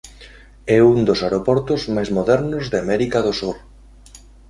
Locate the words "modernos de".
2.17-2.77